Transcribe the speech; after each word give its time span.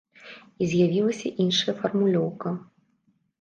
І 0.61 0.69
з'явілася 0.71 1.31
іншая 1.45 1.75
фармулёўка. 1.83 2.55